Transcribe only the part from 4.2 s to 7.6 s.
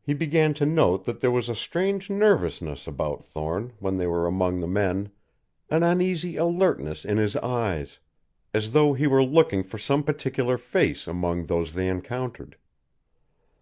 among the men, an uneasy alertness in his